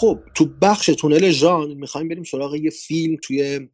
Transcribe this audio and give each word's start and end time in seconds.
خب 0.00 0.18
تو 0.34 0.48
بخش 0.62 0.86
تونل 0.86 1.30
ژان 1.30 1.74
می‌خوایم 1.74 2.08
بریم 2.08 2.24
سراغ 2.24 2.54
یه 2.54 2.70
فیلم 2.70 3.16
توی 3.22 3.68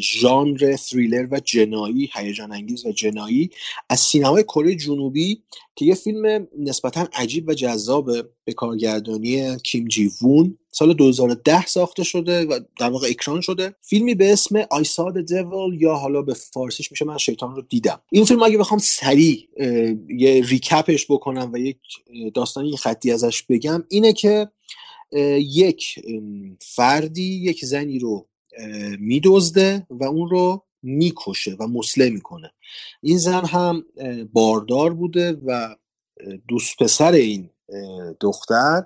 ژانر 0.00 0.76
تریلر 0.76 1.28
و 1.30 1.40
جنایی 1.40 2.10
هیجان 2.14 2.52
انگیز 2.52 2.86
و 2.86 2.92
جنایی 2.92 3.50
از 3.90 4.00
سینمای 4.00 4.42
کره 4.42 4.74
جنوبی 4.74 5.42
که 5.76 5.84
یه 5.84 5.94
فیلم 5.94 6.48
نسبتا 6.58 7.08
عجیب 7.12 7.48
و 7.48 7.54
جذاب 7.54 8.10
به 8.44 8.52
کارگردانی 8.52 9.56
کیم 9.56 9.88
جی 9.88 10.10
وون 10.22 10.58
سال 10.72 10.94
2010 10.94 11.66
ساخته 11.66 12.04
شده 12.04 12.44
و 12.44 12.60
در 12.78 12.90
واقع 12.90 13.08
اکران 13.08 13.40
شده. 13.40 13.74
فیلمی 13.80 14.14
به 14.14 14.32
اسم 14.32 14.62
I 14.62 14.84
saw 14.84 15.12
the 15.14 15.32
یا 15.78 15.94
حالا 15.94 16.22
به 16.22 16.34
فارسیش 16.34 16.90
میشه 16.90 17.04
من 17.04 17.18
شیطان 17.18 17.56
رو 17.56 17.62
دیدم. 17.62 18.00
این 18.12 18.24
فیلم 18.24 18.42
اگه 18.42 18.58
بخوام 18.58 18.80
سریع 18.80 19.48
یه 20.08 20.42
ریکپش 20.48 21.06
بکنم 21.10 21.50
و 21.52 21.58
یک 21.58 21.78
داستانی 22.34 22.76
خطی 22.76 23.12
ازش 23.12 23.42
بگم 23.42 23.84
اینه 23.88 24.12
که 24.12 24.48
یک 25.38 25.94
فردی 26.60 27.22
یک 27.22 27.64
زنی 27.64 27.98
رو 27.98 28.28
میدزده 28.98 29.86
و 29.90 30.04
اون 30.04 30.30
رو 30.30 30.64
می‌کشه 30.82 31.56
و 31.60 31.66
مسله 31.66 32.10
می‌کنه. 32.10 32.52
این 33.02 33.18
زن 33.18 33.44
هم 33.44 33.84
باردار 34.32 34.94
بوده 34.94 35.32
و 35.32 35.76
دوست 36.48 36.76
پسر 36.82 37.12
این 37.12 37.50
دختر 38.20 38.82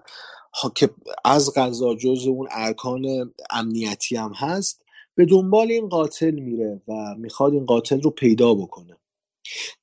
که 0.74 0.90
از 1.24 1.54
غذا 1.54 1.94
جز 1.94 2.26
اون 2.26 2.48
ارکان 2.50 3.34
امنیتی 3.50 4.16
هم 4.16 4.32
هست 4.32 4.84
به 5.14 5.24
دنبال 5.24 5.70
این 5.72 5.88
قاتل 5.88 6.30
میره 6.30 6.82
و 6.88 7.14
می‌خواد 7.18 7.52
این 7.52 7.66
قاتل 7.66 8.00
رو 8.00 8.10
پیدا 8.10 8.54
بکنه. 8.54 8.96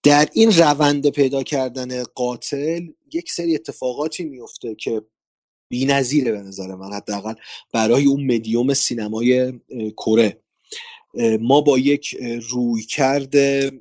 در 0.04 0.30
این 0.34 0.52
روند 0.52 1.10
پیدا 1.10 1.44
کردن 1.44 2.04
قاتل 2.04 2.88
یک 3.14 3.32
سری 3.32 3.56
اتفاقاتی 3.56 4.24
میفته 4.24 4.76
که 4.76 5.02
نظیره 5.74 6.32
به 6.32 6.42
نظر 6.42 6.76
من 6.76 6.94
حداقل 6.94 7.34
برای 7.74 8.06
اون 8.06 8.24
مدیوم 8.36 8.74
سینمای 8.74 9.54
کره. 9.98 10.42
ما 11.42 11.62
با 11.62 11.78
یک 11.78 12.18
روی 12.50 12.84
کرده 12.84 13.72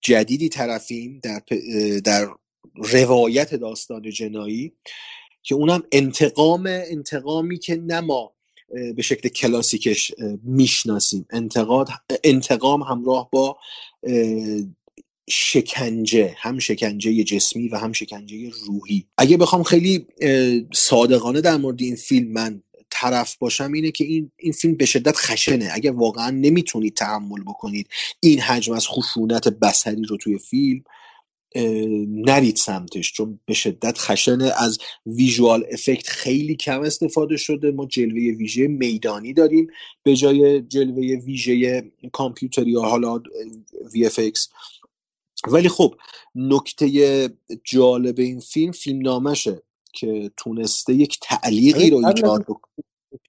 جدیدی 0.00 0.48
طرفیم 0.48 1.20
در, 1.22 1.42
در 2.04 2.28
روایت 2.74 3.54
داستان 3.54 4.10
جنایی 4.10 4.72
که 5.42 5.54
اونم 5.54 5.82
انتقام 5.92 6.62
انتقامی 6.66 7.58
که 7.58 7.76
نه 7.76 8.00
ما 8.00 8.32
به 8.96 9.02
شکل 9.02 9.28
کلاسیکش 9.28 10.12
می‌شناسیم. 10.42 11.26
انتقاد 11.30 11.88
انتقام 12.24 12.82
همراه 12.82 13.28
با 13.32 13.58
شکنجه 15.30 16.34
هم 16.38 16.58
شکنجه 16.58 17.24
جسمی 17.24 17.68
و 17.68 17.76
هم 17.76 17.92
شکنجه 17.92 18.50
روحی. 18.66 19.06
اگه 19.18 19.36
بخوام 19.36 19.62
خیلی 19.62 20.06
صادقانه 20.74 21.40
در 21.40 21.56
مورد 21.56 21.82
این 21.82 21.96
فیلم 21.96 22.32
من 22.32 22.62
طرف 22.90 23.36
باشم 23.36 23.72
اینه 23.72 23.90
که 23.90 24.04
این, 24.04 24.30
این 24.36 24.52
فیلم 24.52 24.74
به 24.74 24.86
شدت 24.86 25.16
خشنه. 25.16 25.68
اگه 25.72 25.90
واقعا 25.90 26.30
نمی‌تونید 26.30 26.94
تحمل 26.94 27.42
بکنید 27.42 27.88
این 28.20 28.40
حجم 28.40 28.72
از 28.72 28.86
خشونت 28.88 29.48
بسری 29.48 30.02
رو 30.02 30.16
توی 30.16 30.38
فیلم 30.38 30.84
نرید 32.08 32.56
سمتش 32.56 33.12
چون 33.12 33.40
به 33.46 33.54
شدت 33.54 33.98
خشنه. 33.98 34.52
از 34.58 34.78
ویژوال 35.06 35.64
افکت 35.72 36.08
خیلی 36.08 36.56
کم 36.56 36.80
استفاده 36.80 37.36
شده. 37.36 37.70
ما 37.70 37.86
جلوه 37.86 38.36
ویژه 38.36 38.66
میدانی 38.66 39.32
داریم 39.32 39.66
به 40.02 40.16
جای 40.16 40.62
جلوه 40.62 41.16
ویژه 41.24 41.84
کامپیوتری 42.12 42.70
یا 42.70 42.80
حالا 42.80 43.22
VFX 43.94 44.48
ولی 45.48 45.68
خب 45.68 45.94
نکته 46.34 47.28
جالب 47.64 48.18
این 48.18 48.40
فیلم 48.40 48.72
فیلم 48.72 49.02
نامشه 49.02 49.62
که 49.92 50.30
تونسته 50.36 50.94
یک 50.94 51.18
تعلیقی 51.22 51.90
رو 51.90 51.96
ایجاد 52.06 52.46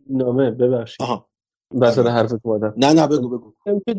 نامه 0.10 0.52
ببخشید. 0.52 1.08
وسط 1.72 1.98
آره. 1.98 2.12
حرفت 2.12 2.40
اومدم. 2.44 2.74
نه 2.78 2.94
نه 2.94 3.08
بگو 3.08 3.30
بگو. 3.30 3.54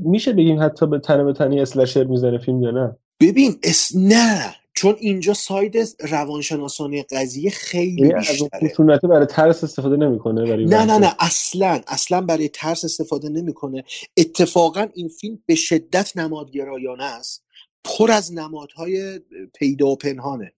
میشه 0.04 0.32
بگیم 0.32 0.62
حتی 0.62 0.86
به 0.86 0.98
تنه 0.98 1.24
به 1.24 1.32
تنی 1.32 1.60
اسلشر 1.60 2.04
می‌زنه 2.04 2.38
فیلم 2.38 2.62
یا 2.62 2.70
نه؟ 2.70 2.96
ببین 3.20 3.58
اس... 3.62 3.96
نه. 3.96 4.54
چون 4.74 4.96
اینجا 5.00 5.34
ساید 5.34 5.76
روانشناسانه 6.00 7.02
قضیه 7.10 7.50
خیلی 7.50 8.08
یعنی 8.08 8.14
بیشتره. 8.14 8.98
برای 9.02 9.26
ترس 9.26 9.64
استفاده 9.64 9.96
نمی‌کنه 9.96 10.46
برای 10.46 10.64
نه 10.64 10.84
نه 10.84 10.98
نه. 10.98 11.14
اصلا 11.20 11.80
اصلا 11.86 12.20
برای 12.20 12.48
ترس 12.48 12.84
استفاده 12.84 13.28
نمی‌کنه. 13.28 13.84
اتفاقا 14.16 14.86
این 14.94 15.08
فیلم 15.08 15.38
به 15.46 15.54
شدت 15.54 16.16
نمادگرایانه 16.16 17.04
است. 17.04 17.41
پر 17.84 18.10
از 18.10 18.32
نمادهای 18.32 19.20
پیدا 19.54 19.86
و 19.86 19.96
پنهانه. 19.96 20.52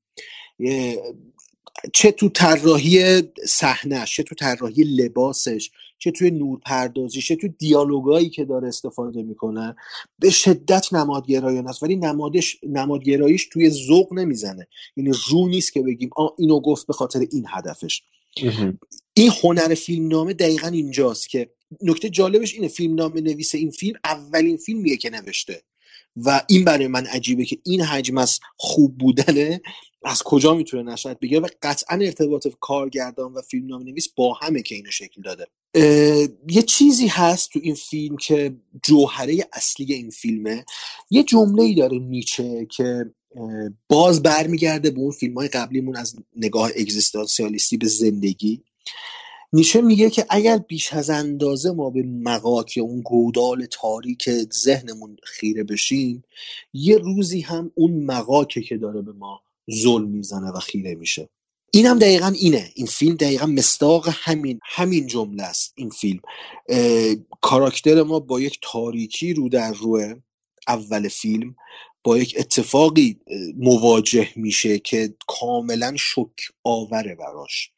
چه 1.92 2.10
تو 2.10 2.28
طراحی 2.28 3.22
صحنهش 3.46 4.16
چه 4.16 4.22
تو 4.22 4.34
طراحی 4.34 4.84
لباسش 4.84 5.70
چه 5.98 6.10
توی 6.10 6.30
نورپردازی 6.30 7.20
چه 7.20 7.36
تو 7.36 7.48
دیالوگایی 7.48 8.30
که 8.30 8.44
داره 8.44 8.68
استفاده 8.68 9.22
می‌کنه 9.22 9.76
به 10.18 10.30
شدت 10.30 10.92
نمادگرایانه 10.92 11.70
است. 11.70 11.82
ولی 11.82 11.96
نمادش 11.96 12.56
نمادگراییش 12.62 13.48
توی 13.52 13.70
ذوق 13.70 14.12
نمی‌زنه. 14.12 14.66
یعنی 14.96 15.10
رو 15.30 15.48
نیست 15.48 15.72
که 15.72 15.82
بگیم 15.82 16.10
آ 16.16 16.28
اینو 16.38 16.60
گفت 16.60 16.86
به 16.86 16.92
خاطر 16.92 17.26
این 17.32 17.44
هدفش. 17.48 18.02
این 19.14 19.30
هنر 19.42 19.74
فیلم 19.74 20.08
نامه 20.08 20.32
دقیقا 20.32 20.68
اینجاست 20.68 21.28
که 21.28 21.50
نکته 21.82 22.10
جالبش 22.10 22.54
اینه 22.54 22.68
فیلم 22.68 22.94
نامه 22.94 23.20
نویس 23.20 23.54
این 23.54 23.70
فیلم 23.70 23.98
اولین 24.04 24.56
فیلمیه 24.56 24.96
که 24.96 25.10
نوشته. 25.10 25.62
و 26.16 26.42
این 26.48 26.64
برای 26.64 26.86
من 26.86 27.06
عجیبه 27.06 27.44
که 27.44 27.58
این 27.64 27.80
حجم 27.80 28.18
از 28.18 28.40
خوب 28.56 28.98
بودنه 28.98 29.60
از 30.04 30.22
کجا 30.22 30.54
می‌تونه 30.54 30.92
نشد 30.92 31.18
بگیره 31.18 31.40
و 31.40 31.48
قطعا 31.62 31.98
ارتباط 31.98 32.48
کارگردان 32.60 33.32
و 33.32 33.42
فیلم 33.42 33.66
نام 33.66 33.82
نویس 33.82 34.08
با 34.16 34.34
همه 34.34 34.62
که 34.62 34.74
اینو 34.74 34.90
شکل 34.90 35.22
داده. 35.22 35.46
یه 36.48 36.62
چیزی 36.66 37.06
هست 37.06 37.50
تو 37.50 37.60
این 37.62 37.74
فیلم 37.74 38.16
که 38.16 38.56
جوهره 38.82 39.48
اصلی 39.52 39.94
این 39.94 40.10
فیلمه. 40.10 40.64
یه 41.10 41.22
جمله 41.22 41.62
ای 41.62 41.74
داره 41.74 41.98
نیچه 41.98 42.66
که 42.70 43.10
باز 43.88 44.22
برمیگرده 44.22 44.90
به 44.90 45.00
اون 45.00 45.10
فیلم 45.10 45.34
های 45.34 45.48
قبلیمون 45.48 45.96
از 45.96 46.16
نگاه 46.36 46.70
اگزیستانسیالیستی 46.76 47.76
به 47.76 47.86
زندگی. 47.86 48.62
نیشه 49.54 49.80
میگه 49.80 50.10
که 50.10 50.26
اگر 50.30 50.58
بیش 50.58 50.92
از 50.92 51.10
اندازه 51.10 51.70
ما 51.70 51.90
به 51.90 52.02
مقاک 52.02 52.76
یا 52.76 52.84
اون 52.84 53.00
گودال 53.00 53.66
تاریک 53.70 54.30
ذهنمون 54.52 55.16
خیره 55.22 55.64
بشیم 55.64 56.24
یه 56.72 56.96
روزی 56.96 57.40
هم 57.40 57.70
اون 57.74 58.04
مقاکه 58.04 58.60
که 58.60 58.76
داره 58.76 59.02
به 59.02 59.12
ما 59.12 59.40
ظلم 59.70 60.08
می‌زنه 60.08 60.50
و 60.50 60.58
خیره 60.58 60.94
میشه. 60.94 61.28
این 61.72 61.86
هم 61.86 61.98
دقیقا 61.98 62.32
اینه. 62.40 62.70
این 62.74 62.86
فیلم 62.86 63.16
دقیقا 63.16 63.46
مستاق 63.46 64.08
همین 64.12 64.60
همین 64.62 65.06
جمله 65.06 65.42
است. 65.42 65.72
این 65.76 65.90
فیلم. 65.90 66.20
کاراکتر 67.40 68.02
ما 68.02 68.20
با 68.20 68.40
یک 68.40 68.58
تاریکی 68.62 69.32
رو 69.32 69.48
در 69.48 69.72
روه 69.72 70.14
اول 70.68 71.08
فیلم 71.08 71.54
با 72.04 72.18
یک 72.18 72.34
اتفاقی 72.38 73.20
مواجه 73.56 74.28
میشه 74.36 74.78
که 74.78 75.14
کاملا 75.26 75.94
شک 75.96 76.36
آوره 76.64 77.14
براش. 77.14 77.70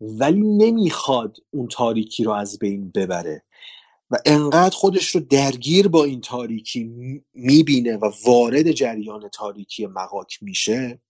ولی 0.00 0.40
نمی‌خواد 0.40 1.36
اون 1.50 1.68
تاریکی 1.68 2.24
رو 2.24 2.32
از 2.32 2.58
بین 2.58 2.90
ببره. 2.90 3.42
و 4.10 4.16
انقدر 4.26 4.76
خودش 4.76 5.08
رو 5.08 5.20
درگیر 5.20 5.88
با 5.88 6.04
این 6.04 6.20
تاریکی 6.20 6.84
می‌بینه 7.34 7.96
و 7.96 8.12
وارد 8.24 8.72
جریان 8.72 9.28
تاریکی 9.28 9.86
مقاک 9.86 10.42
میشه 10.42 11.00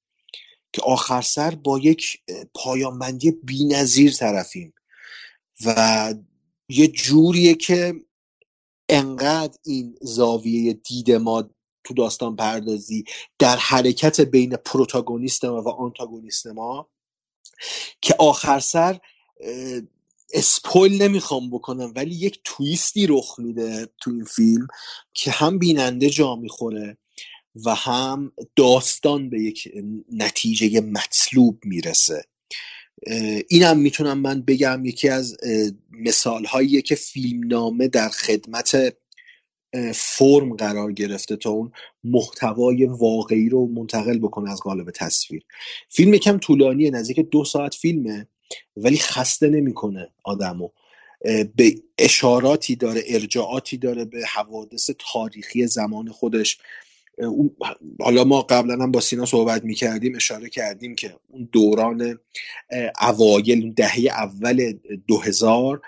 که 0.72 0.82
آخر 0.82 1.22
سر 1.22 1.54
با 1.54 1.78
یک 1.78 2.22
پایانبندی 2.54 3.30
بینظیر 3.30 4.12
طرفیم. 4.12 4.74
و 5.66 6.14
یه 6.68 6.88
جوریه 6.88 7.54
که 7.54 7.94
انقدر 8.88 9.58
این 9.64 9.98
زاویه 10.00 10.72
دید 10.72 11.12
ما 11.12 11.50
تو 11.84 11.94
داستان 11.94 12.36
پردازی 12.36 13.04
در 13.38 13.56
حرکت 13.56 14.20
بین 14.20 14.56
پروتاگونیست 14.56 15.44
ما 15.44 15.62
و 15.62 15.68
آنتاگونیست 15.68 16.46
ما 16.46 16.88
که 18.00 18.14
آخر 18.18 18.60
سر 18.60 18.98
اسپویل 20.32 21.02
نمی‌خوام 21.02 21.50
بکنم 21.50 21.92
ولی 21.96 22.14
یک 22.14 22.40
تویستی 22.44 23.06
رخ 23.06 23.34
میده 23.38 23.88
تو 24.00 24.10
این 24.10 24.24
فیلم 24.24 24.66
که 25.14 25.30
هم 25.30 25.58
بیننده 25.58 26.10
جا 26.10 26.36
می‌خوره 26.36 26.98
و 27.64 27.74
هم 27.74 28.32
داستان 28.56 29.30
به 29.30 29.42
یک 29.42 29.68
نتیجه 30.12 30.80
مطلوب 30.80 31.58
می‌رسه. 31.64 32.24
اینم 33.48 33.78
می‌تونم 33.78 34.18
من 34.18 34.42
بگم 34.42 34.84
یکی 34.84 35.08
از 35.08 35.36
مثال 35.90 36.44
هایی 36.44 36.82
که 36.82 36.94
فیلمنامه 36.94 37.88
در 37.88 38.08
خدمت 38.08 38.96
فرم 39.94 40.56
قرار 40.56 40.92
گرفته 40.92 41.36
تا 41.36 41.50
اون 41.50 41.72
محتوای 42.04 42.84
واقعی 42.84 43.48
رو 43.48 43.66
منتقل 43.66 44.18
بکنه 44.18 44.52
از 44.52 44.60
قالب 44.60 44.90
تصویر. 44.90 45.42
فیلم 45.88 46.14
یکم 46.14 46.38
طولانیه 46.38 46.90
نزدیک 46.90 47.20
دو 47.20 47.44
ساعت 47.44 47.74
فیلمه 47.74 48.26
ولی 48.76 48.98
خسته 48.98 49.48
نمی‌کنه 49.48 50.08
آدمو. 50.24 50.68
به 51.56 51.74
اشاراتی 51.98 52.76
داره 52.76 53.02
ارجاعاتی 53.08 53.76
داره 53.76 54.04
به 54.04 54.26
حوادث 54.26 54.90
تاریخی 55.12 55.66
زمان 55.66 56.08
خودش. 56.08 56.58
حالا 58.00 58.24
ما 58.24 58.42
قبلا 58.42 58.74
هم 58.74 58.90
با 58.90 59.00
سینا 59.00 59.24
صحبت 59.24 59.64
می‌کردیم 59.64 60.16
اشاره 60.16 60.48
کردیم 60.48 60.94
که 60.94 61.14
اون 61.28 61.48
دوران 61.52 62.18
اوایل 63.00 63.72
دهه 63.72 64.00
اول 64.10 64.72
2000 65.06 65.80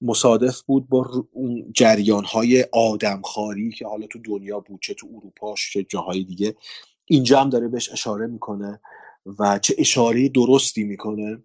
مصادف 0.00 0.62
بود 0.62 0.88
با 0.88 1.26
اون 1.32 1.72
جریان 1.74 2.24
های 2.24 2.64
آدمخواری 2.72 3.72
که 3.72 3.86
حالا 3.86 4.06
تو 4.06 4.18
دنیا 4.18 4.60
بود 4.60 4.80
چه 4.82 4.94
تو 4.94 5.06
اروپا 5.16 5.54
چه 5.72 5.82
جاهای 5.82 6.24
دیگه. 6.24 6.56
اینجا 7.04 7.40
هم 7.40 7.50
داره 7.50 7.68
بهش 7.68 7.92
اشاره 7.92 8.26
می‌کنه 8.26 8.80
و 9.38 9.58
چه 9.58 9.74
اشاره 9.78 10.28
درستی 10.28 10.84
می‌کنه 10.84 11.38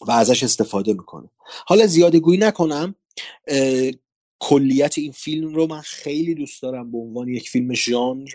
و 0.00 0.10
ازش 0.10 0.42
استفاده 0.42 0.92
می‌کنه. 0.92 1.28
حالا 1.66 1.86
زیاده 1.86 2.20
گویی 2.20 2.38
نکنم 2.38 2.94
کلیت 4.38 4.98
این 4.98 5.12
فیلم 5.12 5.54
رو 5.54 5.66
من 5.66 5.80
خیلی 5.80 6.34
دوست 6.34 6.62
دارم 6.62 6.92
به 6.92 6.98
عنوان 6.98 7.28
یک 7.28 7.48
فیلم 7.50 7.74
ژانر 7.74 8.28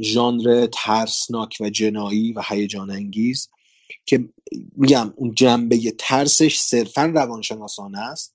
ژانر 0.00 0.68
ترسناک 0.72 1.56
و 1.60 1.70
جنایی 1.70 2.32
و 2.32 2.42
هیجان 2.48 2.90
انگیز 2.90 3.48
که 4.06 4.28
میگم 4.76 5.12
اون 5.16 5.34
جنبه 5.34 5.94
ترسش 5.98 6.58
صرفا 6.58 7.12
روانشناسانه 7.14 7.98
است. 7.98 8.34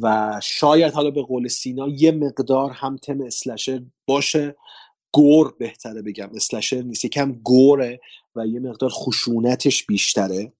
و 0.00 0.40
شاید 0.42 0.92
حالا 0.92 1.10
به 1.10 1.22
قول 1.22 1.48
سینا 1.48 1.88
یه 1.88 2.12
مقدار 2.12 2.70
هم 2.70 2.96
تم 2.96 3.20
اسلشر 3.20 3.82
باشه. 4.06 4.56
گور 5.12 5.54
بهتره 5.58 6.02
بگم. 6.02 6.30
اسلشر 6.34 6.82
نیست. 6.82 7.04
یکم 7.04 7.32
گوره 7.32 8.00
و 8.36 8.46
یه 8.46 8.60
مقدار 8.60 8.90
خشونتش 8.90 9.86
بیشتره. 9.86 10.52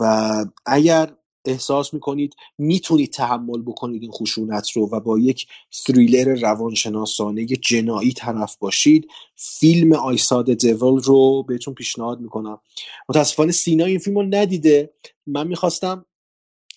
و 0.00 0.44
اگر 0.66 1.12
احساس 1.44 1.94
می‌کنید 1.94 2.34
می‌تونید 2.58 3.12
تحمل 3.12 3.62
بکنید 3.62 4.02
این 4.02 4.10
خشونت 4.10 4.70
رو 4.70 4.88
و 4.92 5.00
با 5.00 5.18
یک 5.18 5.46
تریلر 5.86 6.34
روانشناسانه 6.40 7.46
جنایی 7.46 8.12
طرف 8.12 8.56
باشید 8.56 9.08
فیلم 9.36 9.92
آیساد 9.92 10.54
دیول 10.54 11.02
رو 11.02 11.42
بهتون 11.42 11.74
پیشنهاد 11.74 12.20
می‌کنم. 12.20 12.60
متاسفانه 13.08 13.52
سینا 13.52 13.84
این 13.84 13.98
فیلم 13.98 14.16
رو 14.18 14.22
ندیده. 14.22 14.94
من 15.26 15.46
می‌خواستم 15.46 16.06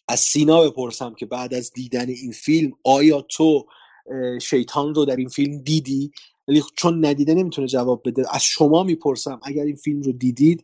از 0.10 0.20
سینا 0.20 0.62
بپرسم 0.62 1.14
که 1.14 1.26
بعد 1.26 1.54
از 1.54 1.74
دیدن 1.74 2.10
این 2.10 2.32
فیلم 2.32 2.72
آیا 2.84 3.22
تو 3.22 3.66
شیطان 4.42 4.96
رو 4.96 5.06
در 5.06 5.16
این 5.16 5.30
فیلم 5.30 5.58
دیدی؟ 5.58 6.12
ولی 6.48 6.64
چون 6.76 7.06
ندیده 7.06 7.34
نمی‌تونه 7.34 7.68
جواب 7.68 8.02
بده. 8.06 8.36
از 8.36 8.44
شما 8.44 8.84
می‌پرسم 8.84 9.40
اگر 9.44 9.64
این 9.64 9.76
فیلم 9.76 10.02
رو 10.02 10.12
دیدید 10.12 10.64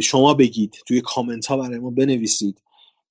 شما 0.00 0.34
بگید 0.34 0.76
توی 0.86 1.00
کامنت 1.00 1.46
ها 1.46 1.56
برای 1.56 1.78
ما 1.78 1.90
بنویسید 1.90 2.62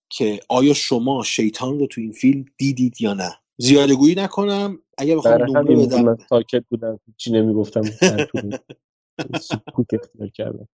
که 0.09 0.39
آیا 0.49 0.73
شما 0.73 1.23
شیطان 1.23 1.79
رو 1.79 1.87
تو 1.87 2.01
این 2.01 2.11
فیلم 2.11 2.45
دیدید 2.57 3.01
یا 3.01 3.13
نه. 3.13 3.35
زیاده 3.57 3.95
گویی 3.95 4.15
نکنم. 4.15 4.79
اگر 4.97 5.15
بخوام 5.15 5.41
نمره 5.41 5.87
بدم. 5.87 6.17
ساکت 6.29 6.63
بودم. 6.69 6.99
چی 7.17 7.31
نمی‌گفتم. 7.31 7.81
کردم. 10.35 10.67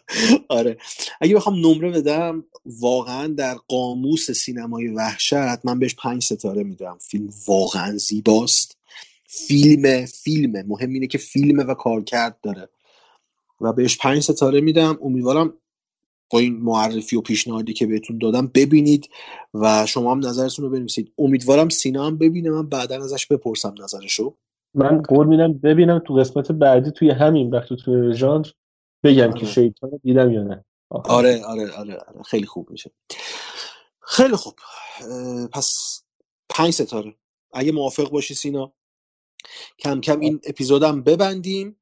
آره. 0.48 0.76
اگه 1.20 1.34
بخوام 1.34 1.66
نمره 1.66 1.90
بدم 1.90 2.44
واقعا 2.80 3.26
در 3.26 3.54
قاموس 3.68 4.30
سینمای 4.30 4.88
وحشت 4.88 5.64
من 5.64 5.78
بهش 5.78 5.94
پنج 5.94 6.22
ستاره 6.22 6.62
میدم. 6.62 6.98
فیلم 7.00 7.28
واقعا 7.46 7.96
زیباست. 7.96 8.78
فیلم 9.26 10.06
فیلمه. 10.06 10.64
مهم 10.68 10.92
اینه 10.92 11.06
که 11.06 11.18
فیلمه 11.18 11.62
و 11.62 11.74
کارکرد 11.74 12.38
داره. 12.42 12.68
و 13.60 13.72
بهش 13.72 13.98
پنج 13.98 14.22
ستاره 14.22 14.60
میدم. 14.60 14.98
امیدوارم 15.02 15.54
با 16.30 16.38
این 16.38 16.56
معرفی 16.56 17.16
و 17.16 17.20
پیشنهادی 17.20 17.72
که 17.72 17.86
بهتون 17.86 18.18
دادم 18.18 18.46
ببینید 18.54 19.08
و 19.54 19.86
شما 19.86 20.12
هم 20.12 20.18
نظرتون 20.18 20.64
رو 20.64 20.70
بنویسید. 20.70 21.12
امیدوارم 21.18 21.68
سینا 21.68 22.06
هم 22.06 22.18
ببینه. 22.18 22.50
من 22.50 22.68
بعدا 22.68 23.04
ازش 23.04 23.26
بپرسم 23.26 23.74
نظرشو. 23.82 24.34
من 24.74 25.02
قول 25.02 25.26
میدم 25.26 25.52
ببینم 25.52 26.02
تو 26.06 26.14
قسمت 26.14 26.52
بعدی 26.52 26.90
توی 26.90 27.10
همین 27.10 27.50
وقت 27.50 27.72
توی 27.72 28.14
ژانر 28.14 28.46
بگم 29.04 29.32
آره. 29.32 29.40
که 29.40 29.46
شیطان 29.46 29.90
دیدم 30.04 30.32
یا 30.32 30.42
نه. 30.42 30.64
آره 30.90 31.44
آره 31.44 31.72
آره, 31.72 31.96
آره. 31.98 32.22
خیلی 32.26 32.46
خوب 32.46 32.70
میشه. 32.70 32.90
خیلی 34.00 34.36
خوب. 34.36 34.54
پس 35.54 36.02
پنج 36.48 36.70
ستاره. 36.74 37.16
اگه 37.52 37.72
موافق 37.72 38.10
باشی 38.10 38.34
سینا 38.34 38.74
کم 39.80 40.00
کم 40.02 40.20
این 40.20 40.40
اپیزودم 40.46 41.02
ببندیم. 41.02 41.76